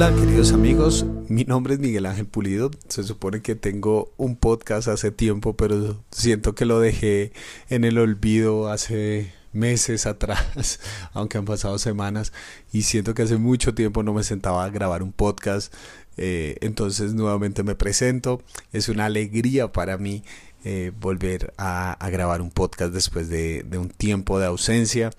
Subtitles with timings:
[0.00, 2.70] Hola queridos amigos, mi nombre es Miguel Ángel Pulido.
[2.86, 7.32] Se supone que tengo un podcast hace tiempo, pero siento que lo dejé
[7.68, 10.78] en el olvido hace meses atrás,
[11.14, 12.32] aunque han pasado semanas,
[12.72, 15.74] y siento que hace mucho tiempo no me sentaba a grabar un podcast.
[16.16, 18.40] Eh, entonces nuevamente me presento.
[18.72, 20.22] Es una alegría para mí
[20.64, 25.10] eh, volver a, grabar un podcast después de, de un tiempo de ausencia.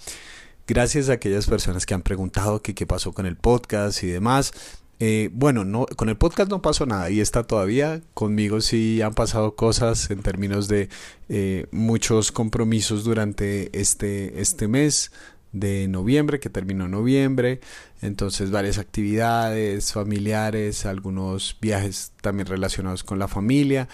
[0.69, 4.53] Gracias a aquellas personas que han preguntado qué pasó con el podcast y demás.
[4.99, 8.01] Eh, bueno, no, con el podcast no pasó nada y está todavía.
[8.13, 10.89] Conmigo sí han pasado cosas en términos de
[11.27, 15.11] eh, muchos compromisos durante este, este mes
[15.53, 17.61] de noviembre, que terminó noviembre.
[18.03, 23.89] Entonces varias actividades familiares, algunos viajes también relacionados con la familia.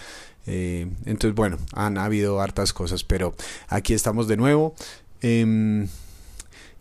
[0.46, 3.34] Eh, entonces, bueno, han habido hartas cosas, pero
[3.66, 4.74] aquí estamos de nuevo.
[5.22, 5.88] Em,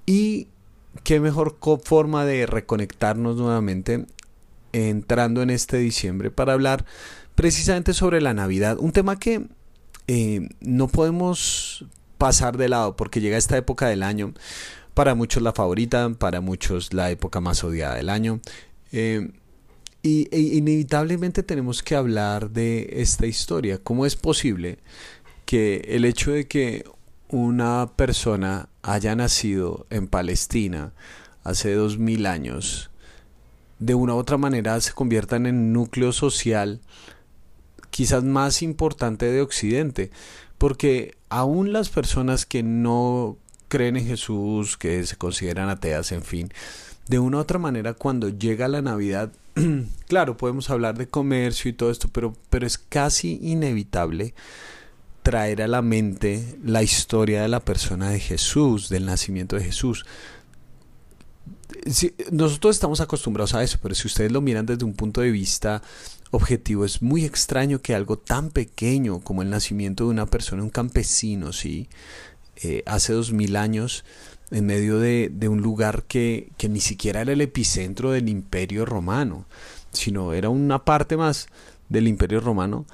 [0.05, 0.48] y
[1.03, 4.05] qué mejor forma de reconectarnos nuevamente
[4.71, 6.85] entrando en este diciembre para hablar
[7.35, 9.47] precisamente sobre la Navidad, un tema que
[10.07, 11.85] eh, no podemos
[12.17, 14.34] pasar de lado porque llega esta época del año,
[14.93, 18.40] para muchos la favorita, para muchos la época más odiada del año.
[18.91, 19.29] Eh,
[20.01, 23.79] y e inevitablemente tenemos que hablar de esta historia.
[23.79, 24.77] ¿Cómo es posible
[25.45, 26.85] que el hecho de que
[27.29, 30.93] una persona haya nacido en Palestina
[31.43, 32.90] hace dos mil años,
[33.79, 36.81] de una u otra manera se conviertan en núcleo social
[37.90, 40.12] quizás más importante de Occidente,
[40.57, 43.37] porque aún las personas que no
[43.68, 46.49] creen en Jesús, que se consideran ateas, en fin,
[47.07, 49.31] de una u otra manera cuando llega la Navidad,
[50.07, 54.34] claro, podemos hablar de comercio y todo esto, pero, pero es casi inevitable
[55.26, 60.05] traer a la mente la historia de la persona de Jesús, del nacimiento de Jesús.
[62.31, 65.81] nosotros estamos acostumbrados a eso, pero si ustedes lo miran desde un punto de vista
[66.30, 70.69] objetivo, es muy extraño que algo tan pequeño como el nacimiento de una persona, un
[70.69, 71.90] campesino, ¿sí?
[72.57, 74.06] Eh, hace dos mil años,
[74.52, 79.47] en medio de, un lugar que ni siquiera era el epicentro del imperio romano,
[79.92, 81.47] sino era una parte más
[81.90, 82.86] del imperio romano,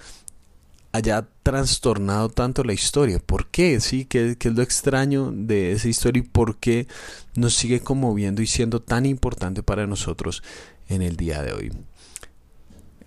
[0.91, 3.19] haya trastornado tanto la historia.
[3.19, 3.79] ¿Por qué?
[3.79, 4.05] ¿Sí?
[4.05, 6.87] ¿Qué, es lo extraño de esa historia y por qué
[7.35, 10.43] nos sigue conmoviendo y siendo tan importante para nosotros
[10.89, 11.71] en el día de hoy?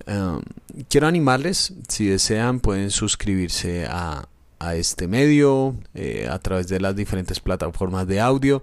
[0.07, 0.43] Um,
[0.89, 4.29] quiero animarles, si desean pueden suscribirse a,
[4.59, 8.63] a este medio eh, a través de las diferentes plataformas de audio.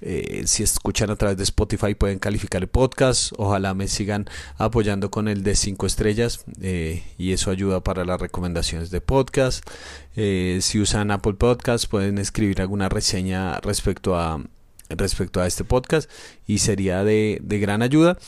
[0.00, 3.32] Eh, si escuchan a través de Spotify pueden calificar el podcast.
[3.36, 4.26] Ojalá me sigan
[4.56, 9.68] apoyando con el de 5 estrellas eh, y eso ayuda para las recomendaciones de podcast.
[10.16, 14.42] Eh, si usan Apple Podcast pueden escribir alguna reseña respecto a,
[14.88, 16.10] respecto a este podcast
[16.46, 18.18] y sería de, de gran ayuda.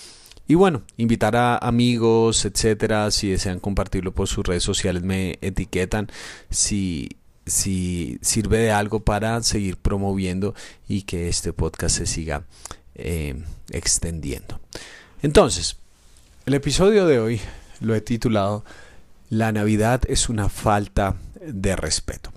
[0.51, 6.09] Y bueno, invitar a amigos, etcétera, si desean compartirlo por sus redes sociales, me etiquetan.
[6.51, 10.55] Si, si sirve de algo para seguir promoviendo
[10.89, 12.45] y que este podcast se siga
[12.95, 14.61] eh, extendiendo.
[15.23, 15.77] Entonces,
[16.47, 17.41] el episodio de hoy
[17.81, 18.65] lo he titulado
[19.29, 22.33] La Navidad es una falta de respeto.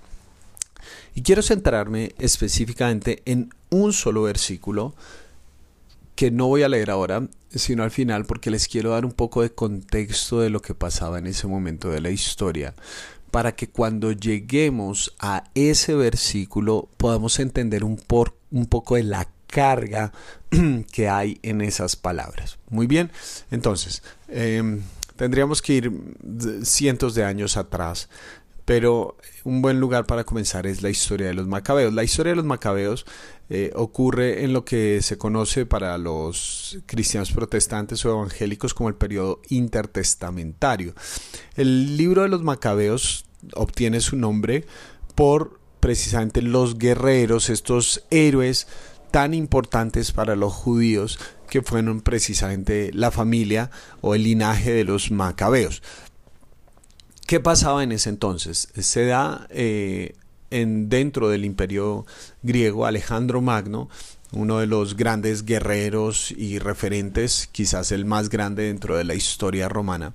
[1.16, 4.96] Y quiero centrarme específicamente en un solo versículo
[6.16, 9.41] que no voy a leer ahora, sino al final porque les quiero dar un poco
[9.41, 12.74] de contexto de lo que pasaba en ese momento de la historia
[13.33, 19.27] para que cuando lleguemos a ese versículo podamos entender un, por, un poco de la
[19.47, 20.13] carga
[20.91, 22.59] que hay en esas palabras.
[22.69, 23.09] Muy bien,
[23.49, 24.83] entonces, em,
[25.16, 25.91] tendríamos que ir
[26.61, 28.07] cientos de años atrás,
[28.66, 31.94] pero un buen lugar para comenzar es la historia de los macabeos.
[31.94, 33.06] La historia de los macabeos
[33.50, 38.96] eh, ocurre en lo que se conoce para los cristianos protestantes o evangélicos como el
[38.96, 40.94] periodo intertestamentario.
[41.56, 43.25] El libro de los macabeos
[43.56, 44.66] obtiene su nombre
[45.16, 48.67] por precisamente los guerreros, estos héroes
[49.11, 53.70] tan importantes para los judíos que fueron precisamente la familia
[54.02, 55.84] o el linaje de los macabeos.
[57.25, 58.67] ¿Qué pasaba en ese entonces?
[58.78, 60.14] Se da eh,
[60.52, 62.05] en, dentro del imperio
[62.41, 63.90] griego Alejandro Magno,
[64.34, 69.70] uno de los grandes guerreros y referentes, quizás el más grande dentro de la historia
[69.70, 70.14] romana,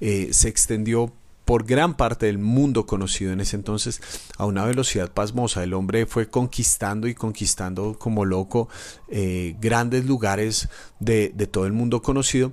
[0.00, 1.12] eh, se extendió
[1.44, 4.00] por gran parte del mundo conocido en ese entonces
[4.38, 5.62] a una velocidad pasmosa.
[5.62, 8.68] El hombre fue conquistando y conquistando como loco
[9.08, 10.68] eh, grandes lugares
[11.00, 12.52] de, de todo el mundo conocido,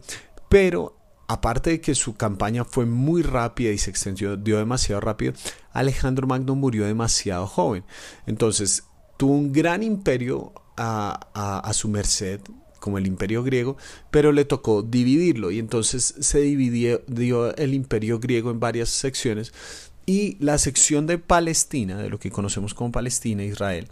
[0.49, 1.00] pero
[1.31, 5.33] aparte de que su campaña fue muy rápida y se extendió dio demasiado rápido,
[5.71, 7.85] Alejandro Magno murió demasiado joven.
[8.25, 8.83] Entonces
[9.17, 12.41] tuvo un gran imperio a, a, su merced
[12.79, 13.77] como el imperio griego,
[14.09, 19.53] pero le tocó dividirlo y entonces se dividió el imperio griego en varias secciones
[20.11, 23.87] y la sección de Palestina, de lo que conocemos como Palestina, Israel,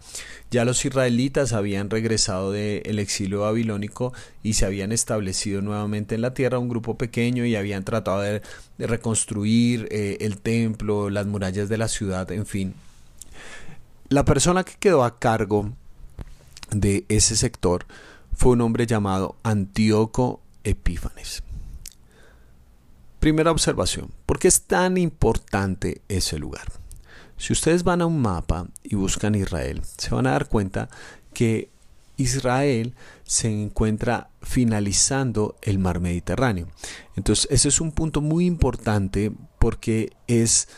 [0.52, 4.12] ya los israelitas habían regresado del exilio babilónico
[4.44, 8.42] y se habían establecido nuevamente en la tierra, un grupo pequeño, y habían tratado de,
[8.80, 12.74] reconstruir eh, el templo, las murallas de la ciudad, en fin.
[14.10, 15.72] La persona que quedó a cargo
[16.72, 17.86] de ese sector
[18.36, 21.44] fue un hombre llamado Antíoco Epífanes.
[23.20, 26.72] Primera observación, ¿por qué es tan importante ese lugar?
[27.36, 30.90] Si ustedes van a un mapa y buscan Israel, se van a dar cuenta
[31.34, 31.70] que
[32.16, 36.68] Israel se encuentra finalizando el mar Mediterráneo.
[37.18, 40.70] Entonces, ese es un punto muy importante porque es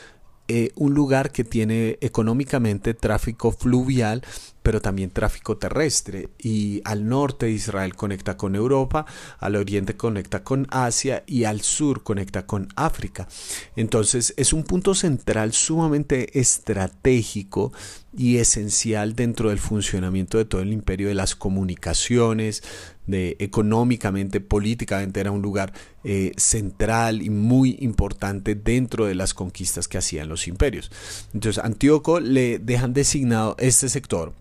[0.47, 4.23] eh, un lugar que tiene económicamente tráfico fluvial,
[4.61, 6.29] pero también tráfico terrestre.
[6.37, 9.05] Y al norte Israel conecta con Europa,
[9.39, 13.27] al oriente conecta con Asia y al sur conecta con África.
[13.75, 17.71] Entonces es un punto central sumamente estratégico
[18.17, 22.61] y esencial dentro del funcionamiento de todo el imperio de las comunicaciones,
[23.07, 25.73] de económicamente, políticamente era un lugar
[26.03, 30.91] eh, central y muy importante dentro de las conquistas que hacían los imperios.
[31.33, 34.33] Entonces, Antíoco le dejan designado este sector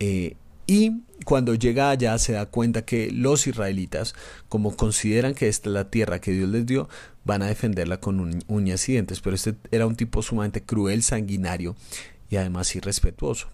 [0.00, 0.36] eh,
[0.66, 4.14] y cuando llega allá se da cuenta que los israelitas,
[4.48, 6.88] como consideran que esta es la tierra que Dios les dio,
[7.24, 9.20] van a defenderla con uñas y dientes.
[9.20, 11.74] Pero este era un tipo sumamente cruel, sanguinario
[12.30, 13.48] y además irrespetuoso.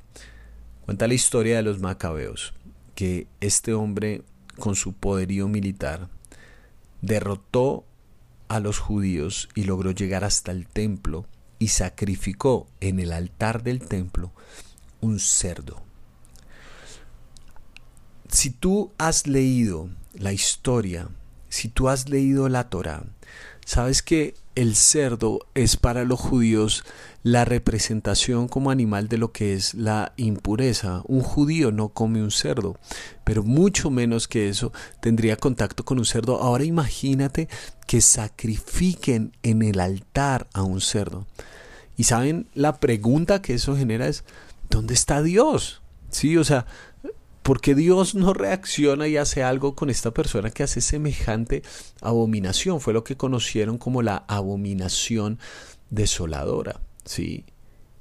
[0.84, 2.54] Cuenta la historia de los macabeos
[2.94, 4.22] que este hombre
[4.58, 6.08] con su poderío militar
[7.00, 7.84] derrotó
[8.48, 11.26] a los judíos y logró llegar hasta el templo
[11.58, 14.32] y sacrificó en el altar del templo
[15.00, 15.85] un cerdo.
[18.28, 21.08] Si tú has leído la historia,
[21.48, 23.04] si tú has leído la Torah,
[23.64, 26.82] sabes que el cerdo es para los judíos
[27.22, 31.02] la representación como animal de lo que es la impureza.
[31.06, 32.78] Un judío no come un cerdo,
[33.24, 36.40] pero mucho menos que eso tendría contacto con un cerdo.
[36.40, 37.48] Ahora imagínate
[37.86, 41.26] que sacrifiquen en el altar a un cerdo.
[41.96, 44.24] Y saben, la pregunta que eso genera es,
[44.68, 45.82] ¿dónde está Dios?
[46.10, 46.66] Sí, o sea,
[47.46, 51.62] ¿por qué Dios no reacciona y hace algo con esta persona que hace semejante
[52.00, 52.80] abominación?
[52.80, 55.38] Fue lo que conocieron como la abominación
[55.88, 56.80] desoladora.
[57.04, 57.44] ¿sí?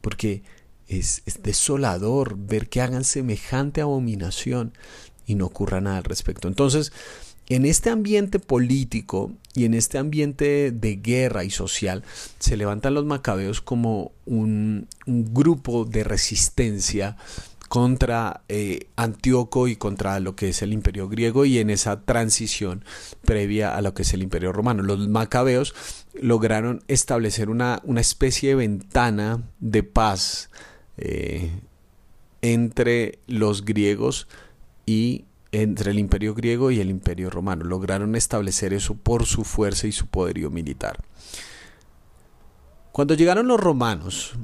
[0.01, 0.41] Porque
[0.87, 4.73] es, desolador ver que hagan semejante abominación
[5.27, 6.47] y no ocurra nada al respecto.
[6.47, 6.91] Entonces,
[7.47, 12.03] en este ambiente político y en este ambiente de guerra y social,
[12.39, 17.15] se levantan los macabeos como un grupo de resistencia
[17.75, 22.85] contra eh, Antíoco y contra lo que es el imperio griego y en esa transición
[23.25, 24.81] previa a lo que es el imperio romano.
[24.81, 25.75] Los macabeos
[26.13, 30.49] lograron establecer una, una especie de ventana de paz
[30.95, 31.51] eh,
[32.41, 34.29] entre los griegos
[34.85, 37.65] y entre el imperio griego y el imperio romano.
[37.65, 41.03] Lograron establecer eso por su fuerza y su poderío militar.
[42.93, 44.37] Cuando llegaron los romanos,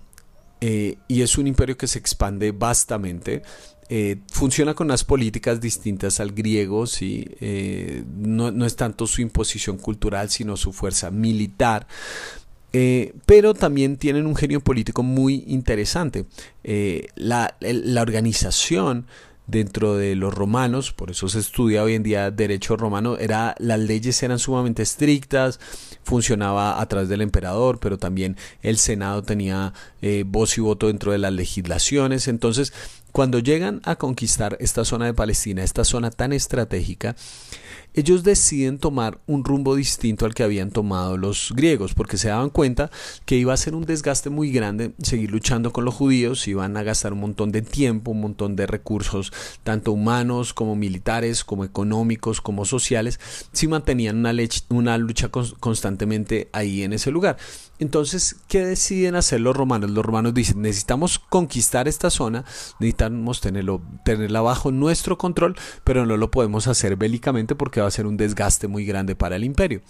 [0.62, 3.42] eh, y es un imperio que se expande vastamente.
[3.90, 7.28] Eh, funciona con unas políticas distintas al griego, ¿sí?
[7.42, 11.88] Eh, no, es tanto su imposición cultural, sino su fuerza militar.
[13.26, 16.26] pero también tienen un genio político muy interesante.
[17.16, 17.54] La,
[18.00, 19.08] organización
[19.52, 23.80] dentro de los romanos, por eso se estudia hoy en día derecho romano, era, las
[23.80, 25.60] leyes eran sumamente estrictas,
[26.04, 31.12] funcionaba a través del emperador, pero también el Senado tenía eh, voz y voto dentro
[31.12, 32.28] de las legislaciones.
[32.28, 32.74] Entonces,
[33.12, 37.16] cuando llegan a conquistar esta zona de Palestina, esta zona tan estratégica,
[37.94, 42.50] ellos deciden tomar un rumbo distinto al que habían tomado los griegos, porque se daban
[42.50, 42.90] cuenta
[43.26, 46.84] que iba a ser un desgaste muy grande seguir luchando con los judíos, iban a
[46.84, 52.40] gastar un montón de tiempo, un montón de recursos, tanto humanos como militares, como económicos,
[52.40, 53.20] como sociales,
[53.52, 54.32] si mantenían una,
[54.70, 57.36] una lucha constantemente ahí en ese lugar.
[57.80, 59.90] Entonces, ¿qué deciden hacer los romanos?
[59.90, 62.46] Los romanos dicen, necesitamos conquistar esta zona,
[63.10, 67.92] necesitamos tenerlo, tenerla bajo nuestro control, pero no lo podemos hacer bélicamente porque va a
[67.92, 69.82] ser un desgaste muy grande para el imperio.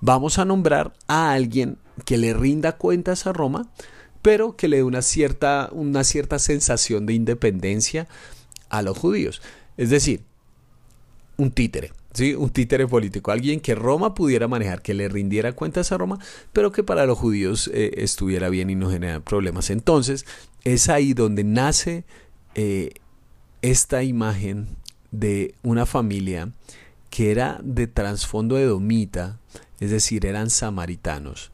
[0.00, 3.68] Vamos a nombrar a alguien que le rinda cuentas a Roma,
[4.22, 8.08] pero que le dé una cierta, una cierta sensación de independencia
[8.68, 9.40] a los judíos.
[9.76, 10.22] Es decir,
[11.36, 11.92] un títere
[12.36, 16.18] un títere político, alguien que Roma pudiera manejar, que le rindiera cuentas a Roma,
[16.52, 19.70] pero que para los judíos eh, estuviera bien y no generara problemas.
[19.70, 20.26] Entonces,
[20.64, 22.04] es ahí donde nace
[22.60, 22.90] eh,
[23.62, 24.66] esta imagen
[25.12, 26.50] de una familia
[27.08, 29.38] que era de trasfondo edomita,
[29.78, 31.52] es decir, eran samaritanos.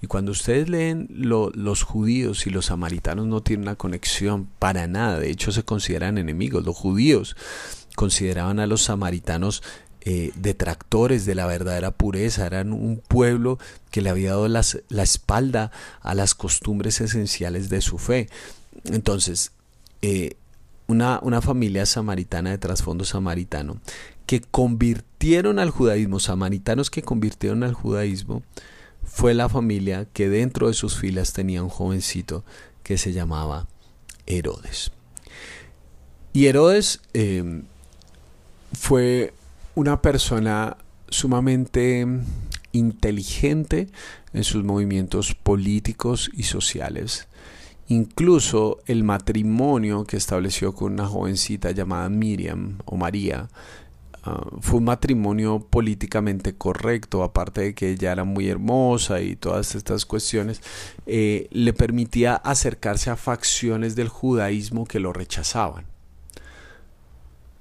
[0.00, 5.20] Y cuando ustedes leen los judíos y los samaritanos no tienen una conexión para nada,
[5.20, 6.64] de hecho se consideran enemigos.
[6.64, 7.36] Los judíos
[7.94, 9.62] consideraban a los samaritanos
[10.06, 13.58] eh, detractores de la verdadera pureza, eran un pueblo
[13.90, 15.70] que le había dado la espalda
[16.00, 18.30] a las costumbres esenciales de su fe.
[18.84, 19.52] Entonces,
[20.00, 20.36] eh,
[20.86, 23.80] una, una familia samaritana de trasfondo samaritano
[24.26, 28.42] que convirtieron al judaísmo, samaritanos que convirtieron al judaísmo,
[29.04, 32.44] fue la familia que dentro de sus filas tenía un jovencito
[32.82, 33.68] que se llamaba
[34.26, 34.90] Herodes.
[36.32, 37.62] Y Herodes eh,
[38.72, 39.32] fue
[39.74, 40.76] una persona
[41.08, 42.06] sumamente
[42.72, 43.88] inteligente
[44.32, 47.28] en sus movimientos políticos y sociales.
[47.88, 53.48] Incluso el matrimonio que estableció con una jovencita llamada Miriam o María
[54.24, 59.76] ah, fue un matrimonio políticamente correcto, aparte de que ella era muy hermosa y todas
[59.76, 60.62] estas cuestiones,
[61.06, 65.86] eh, le permitía acercarse a facciones del judaísmo que lo rechazaban.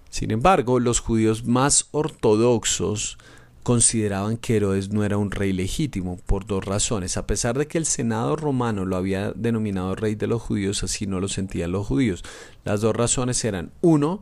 [0.10, 3.18] Sin embargo, los judíos más ortodoxos
[3.66, 7.18] consideraban que Herodes no era un rey legítimo por dos razones.
[7.18, 11.08] A pesar de que el Senado romano lo había denominado rey de los judíos, así
[11.08, 12.24] no lo sentían los judíos.
[12.64, 14.22] Las dos razones eran, uno,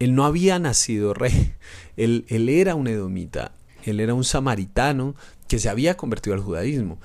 [0.00, 1.54] él no había nacido rey,
[1.96, 3.52] él, él era un edomita,
[3.84, 5.14] él era un samaritano
[5.48, 6.98] que se había convertido al judaísmo.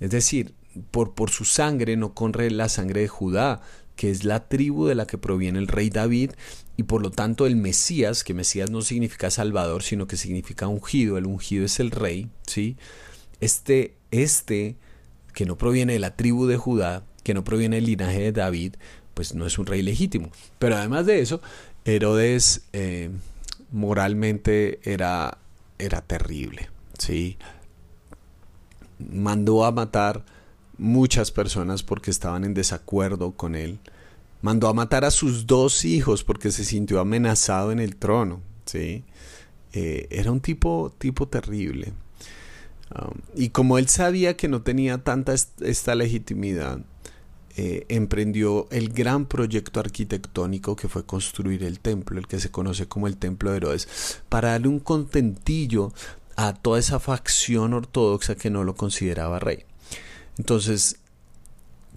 [0.00, 0.54] Es decir,
[0.90, 3.60] por, por su sangre no corre la sangre de Judá,
[3.94, 6.30] que es la tribu de la que proviene el rey David,
[6.76, 11.16] y por lo tanto el Mesías, que Mesías no significa Salvador, sino que significa ungido,
[11.16, 12.76] el ungido es el rey, ¿sí?
[13.40, 14.76] Este, este,
[15.32, 18.74] que no proviene de la tribu de Judá, que no proviene del linaje de David,
[19.14, 20.30] pues no es un rey legítimo.
[20.58, 21.40] Pero además de eso,
[21.86, 23.10] Herodes eh,
[23.72, 25.38] moralmente era,
[25.78, 26.68] era terrible,
[26.98, 27.38] ¿sí?
[28.98, 30.24] Mandó a matar
[30.78, 33.78] muchas personas porque estaban en desacuerdo con él.
[34.46, 38.42] Mandó a matar a sus dos hijos porque se sintió amenazado en el trono.
[38.64, 39.02] ¿sí?
[39.72, 41.92] Eh, era un tipo, tipo terrible.
[42.94, 46.78] Um, y como él sabía que no tenía tanta esta legitimidad,
[47.56, 52.86] eh, emprendió el gran proyecto arquitectónico que fue construir el templo, el que se conoce
[52.86, 55.92] como el Templo de Herodes, para darle un contentillo
[56.36, 59.64] a toda esa facción ortodoxa que no lo consideraba rey.
[60.38, 61.00] Entonces,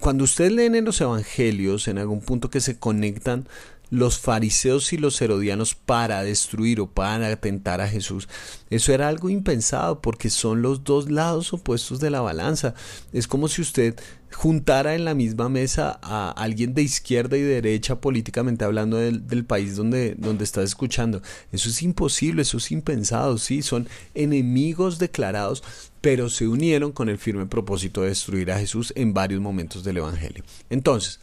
[0.00, 3.46] cuando ustedes leen en los evangelios, en algún punto que se conectan
[3.90, 8.28] los fariseos y los herodianos para destruir o para atentar a Jesús.
[8.70, 12.74] Eso era algo impensado porque son los dos lados opuestos de la balanza.
[13.12, 13.96] Es como si usted
[14.32, 19.74] juntara en la misma mesa a alguien de izquierda y derecha políticamente hablando del, país
[19.74, 21.20] donde, donde escuchando.
[21.50, 25.64] Eso es imposible, eso es impensado, sí, son enemigos declarados,
[26.00, 29.98] pero se unieron con el firme propósito de destruir a Jesús en varios momentos del
[29.98, 30.44] Evangelio.
[30.70, 31.20] Entonces,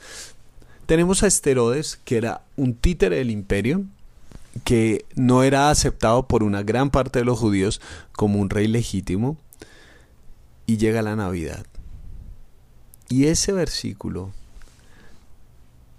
[0.85, 3.83] tenemos a Esterodes, que era un títere del imperio,
[4.63, 7.81] que no era aceptado por una gran parte de los judíos
[8.11, 9.37] como un rey legítimo,
[10.65, 11.65] y llega la Navidad.
[13.09, 14.31] Y ese versículo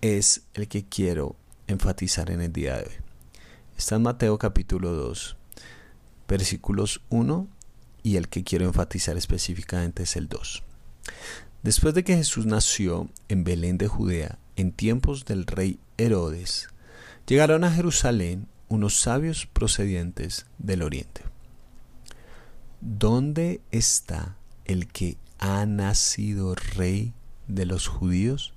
[0.02, 2.92] es el que quiero enfatizar en el día de hoy.
[3.76, 5.36] Está en Mateo capítulo 2,
[6.28, 7.48] versículos 1
[8.02, 10.62] y el que quiero enfatizar específicamente es el 2.
[11.62, 16.68] Después de que Jesús nació en Belén de Judea, en tiempos del rey Herodes,
[17.26, 21.22] llegaron a Jerusalén unos sabios procedientes del oriente.
[22.80, 27.12] ¿Dónde está el que ha nacido rey
[27.48, 28.52] de los judíos?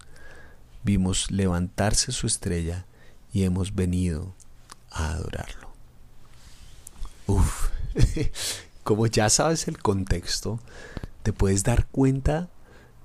[0.84, 2.86] Vimos levantarse su estrella
[3.34, 4.36] y hemos venido
[4.92, 5.72] a adorarlo.
[7.28, 7.70] Uf,
[8.84, 10.60] como ya sabes el contexto,
[11.24, 12.50] te puedes dar cuenta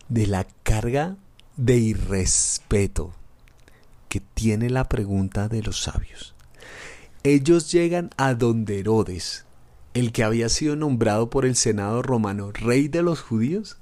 [0.08, 1.16] de la carga
[1.56, 3.12] de irrespeto
[4.08, 6.34] que tiene la pregunta de los sabios.
[7.22, 9.44] Ellos llegan a donde Herodes,
[9.94, 13.78] el que había sido nombrado por el Senado romano rey de los judíos,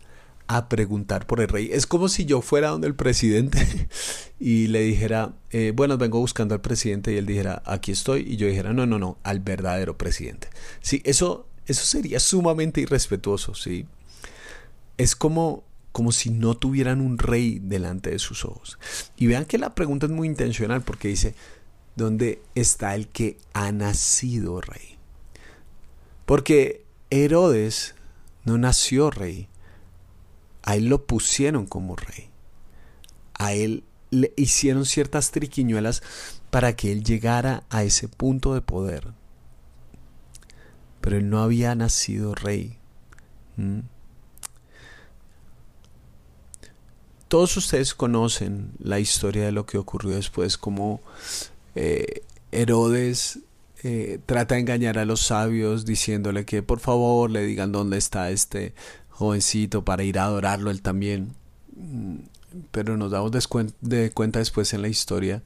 [0.47, 1.71] a preguntar por el rey.
[1.73, 3.89] Es como si yo fuera donde el presidente
[4.39, 8.37] y le dijera, eh, bueno, vengo buscando al presidente y él dijera, aquí estoy, y
[8.37, 10.49] yo dijera, no, no, no, al verdadero presidente.
[10.81, 13.87] Sí, eso, eso sería sumamente irrespetuoso, ¿sí?
[14.97, 18.81] Es como como si no tuvieran un rey delante de sus ojos.
[19.17, 21.37] Y vean que la pregunta es muy intencional porque dice,
[21.95, 24.99] ¿dónde está el que ha nacido rey?
[26.27, 27.95] Porque Herodes
[28.45, 29.47] no nació rey,
[30.65, 32.29] a él lo pusieron como rey,
[33.35, 36.03] a él le hicieron ciertas triquiñuelas
[36.51, 39.13] para que él llegara a ese punto de poder.
[41.05, 42.79] Pero él no había nacido rey.
[43.59, 43.81] ¿Mm?
[47.29, 51.03] Todos ustedes conocen la historia de lo que ocurrió después, como
[51.75, 53.41] eh, Herodes
[53.83, 58.31] eh, trata de engañar a los sabios diciéndole que por favor le digan dónde está
[58.31, 58.73] este
[59.11, 61.35] jovencito para ir a adorarlo él también.
[61.77, 62.21] Mm,
[62.71, 63.31] pero nos damos
[63.83, 65.43] de cuenta después en la historia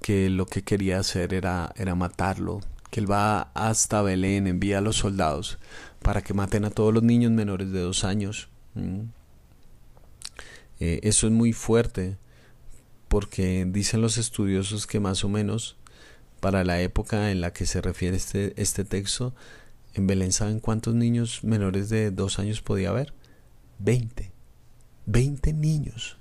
[0.00, 2.60] que lo que quería hacer era, era matarlo,
[2.92, 5.58] que él va hasta Belén, envía a los soldados
[6.02, 8.50] para que maten a todos los niños menores de dos años.
[8.74, 9.04] Mm.
[10.78, 12.18] Eh, eso es muy fuerte
[13.08, 15.78] porque dicen los estudiosos que más o menos
[16.40, 19.34] para la época en la que se refiere este, este texto,
[19.94, 23.14] en Belén saben cuántos niños menores de dos años podía haber?
[23.78, 24.32] Veinte.
[25.06, 26.18] Veinte niños.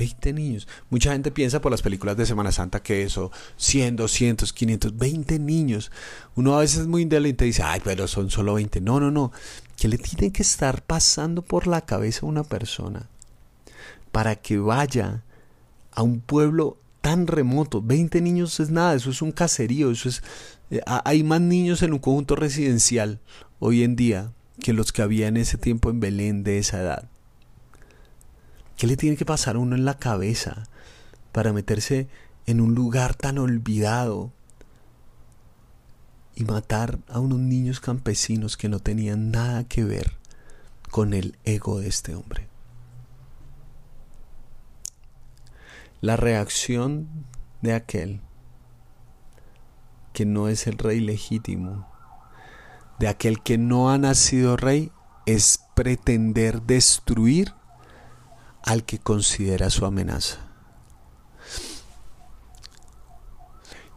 [0.00, 0.66] Veinte niños.
[0.88, 5.38] Mucha gente piensa por las películas de Semana Santa que eso, 100, 200, 500, 20
[5.38, 5.92] niños.
[6.36, 8.80] Uno a veces es muy inteligente y dice, ay, pero son solo 20.
[8.80, 9.30] No, no, no.
[9.76, 13.10] ¿Qué le tiene que estar pasando por la cabeza a una persona
[14.10, 15.22] para que vaya
[15.92, 17.82] a un pueblo tan remoto.
[17.82, 20.22] 20 niños es nada, eso es un caserío, eso es
[20.70, 23.20] eh, hay más niños en un conjunto residencial
[23.58, 27.09] hoy en día que los que había en ese tiempo en Belén de esa edad.
[28.80, 30.62] ¿Qué le tiene que pasar a uno en la cabeza
[31.32, 32.08] para meterse
[32.46, 34.32] en un lugar tan olvidado
[36.34, 40.16] y matar a unos niños campesinos que no tenían nada que ver
[40.90, 42.48] con el ego de este hombre?
[46.00, 47.26] La reacción
[47.60, 48.22] de aquel
[50.14, 51.86] que no es el rey legítimo,
[52.98, 54.90] de aquel que no ha nacido rey,
[55.26, 57.59] es pretender destruir
[58.62, 60.38] al que considera su amenaza.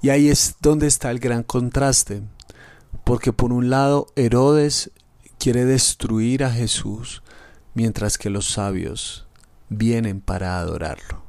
[0.02, 2.24] Y ahí es donde está el gran contraste,
[3.04, 4.92] porque por un lado Herodes
[5.40, 7.24] quiere destruir a Jesús,
[7.74, 9.28] mientras que los sabios
[9.70, 11.24] vienen para adorarlo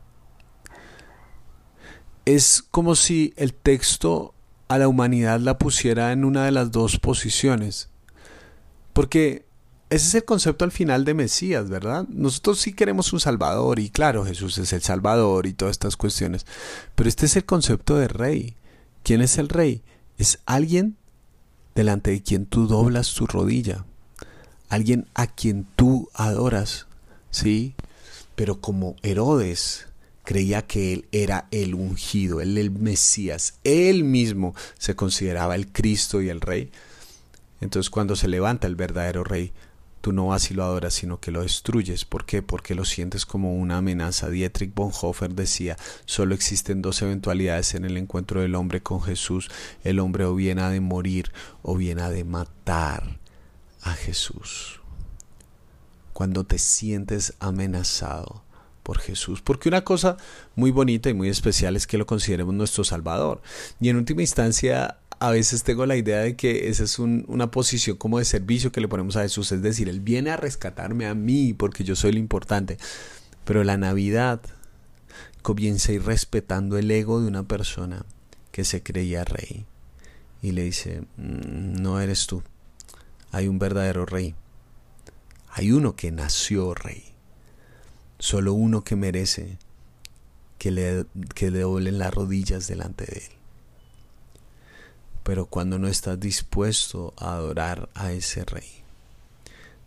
[2.25, 4.35] es como si el texto
[4.68, 7.90] a la humanidad la pusiera en una de las dos posiciones.
[8.92, 9.43] Porque
[9.94, 12.04] ese es el concepto al final de Mesías, ¿verdad?
[12.09, 16.46] Nosotros sí queremos un Salvador y claro, Jesús es el Salvador y todas estas cuestiones.
[16.96, 18.57] Pero este es el concepto de rey.
[19.04, 19.83] ¿Quién es el rey?
[20.18, 20.96] Es alguien
[21.76, 23.85] delante de quien tú doblas tu rodilla.
[24.68, 26.88] Alguien a quien tú adoras.
[27.30, 27.74] ¿Sí?
[28.35, 29.87] Pero como Herodes
[30.24, 36.20] creía que él era el ungido, él el Mesías, él mismo se consideraba el Cristo
[36.20, 36.72] y el Rey.
[37.61, 39.52] Entonces cuando se levanta el verdadero Rey,
[40.05, 42.05] tú no vas y lo adoras, sino que lo destruyes.
[42.05, 42.43] ¿Por qué?
[42.43, 44.29] Porque lo sientes como una amenaza.
[44.29, 49.51] Dietrich Bonhoeffer decía, solo existen dos eventualidades en el encuentro del hombre con Jesús.
[49.83, 53.19] El hombre o bien ha de morir o bien ha de matar
[53.81, 54.83] a Jesús.
[56.12, 58.45] Cuando te sientes amenazado,
[58.85, 59.40] por Jesús.
[59.43, 60.17] Porque una cosa
[60.55, 63.43] muy bonita y muy especial es que lo consideremos nuestro Salvador.
[63.81, 67.97] Y en última instancia, a veces tengo la idea de que esa es una posición
[67.97, 69.53] como de servicio que le ponemos a Jesús.
[69.53, 72.79] Es decir, Él viene a rescatarme a mí porque yo soy lo importante.
[73.45, 74.41] Pero la Navidad
[75.43, 78.05] comienza a ir respetando el ego de una persona
[78.51, 79.67] que se creía rey.
[80.43, 82.43] Y le dice, mm, no eres tú.
[83.33, 84.35] Hay un verdadero rey.
[85.51, 87.15] Hay uno que nació rey
[88.19, 89.59] solo uno que merece
[90.59, 93.33] que le, que le doblen las rodillas delante de él.
[95.25, 98.85] Pero cuando no estás dispuesto a adorar a ese rey,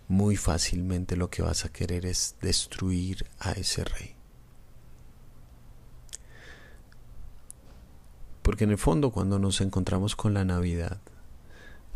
[0.09, 4.15] muy fácilmente lo que vas a querer es destruir a ese rey.
[8.41, 10.99] Porque en el fondo cuando nos encontramos con la Navidad,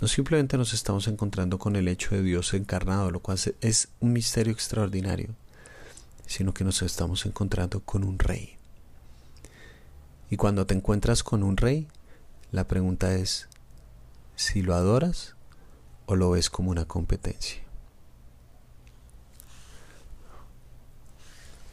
[0.02, 4.14] no simplemente nos estamos encontrando con el hecho de Dios encarnado, lo cual es un
[4.14, 5.30] misterio extraordinario,
[6.26, 8.56] sino que nos estamos encontrando con un rey.
[10.30, 11.88] Y cuando te encuentras con un rey,
[12.52, 13.48] la pregunta es
[14.36, 15.36] si lo adoras
[16.06, 17.62] o lo ves como una competencia.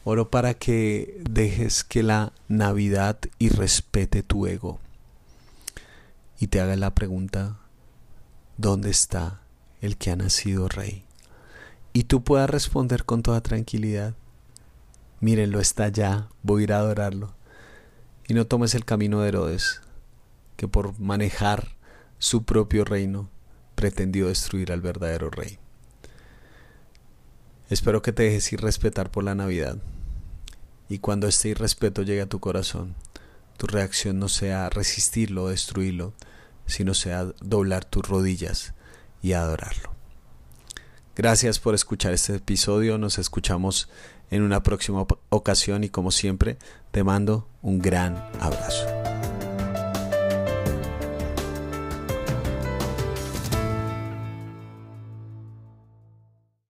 [0.05, 4.79] Oro para que dejes que la Navidad y respete tu ego
[6.39, 7.57] y te haga la pregunta,
[8.57, 9.41] ¿dónde está
[9.81, 11.03] el que ha nacido rey?
[11.91, 14.13] Y tú puedas responder con toda tranquilidad,
[15.19, 17.33] mírenlo, está allá, voy a ir a adorarlo.
[18.27, 19.81] Y no tomes el camino de Herodes,
[20.59, 21.77] que por manejar
[22.17, 23.29] su propio reino
[23.75, 25.57] pretendió destruir al verdadero rey.
[27.69, 29.77] Espero que te dejes ir respetar por la Navidad
[30.89, 32.95] y cuando este irrespeto llegue a tu corazón,
[33.55, 36.13] tu reacción no sea resistirlo o destruirlo,
[36.65, 38.73] sino sea doblar tus rodillas
[39.21, 39.93] y adorarlo.
[41.15, 43.87] Gracias por escuchar este episodio, nos escuchamos
[44.29, 46.57] en una próxima ocasión y como siempre
[46.91, 49.38] te mando un gran abrazo.